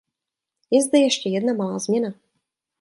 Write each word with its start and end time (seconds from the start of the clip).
Je 0.71 0.81
zde 0.83 0.99
ještě 0.99 1.29
jedna 1.29 1.53
malá 1.53 1.79
změna. 1.79 2.09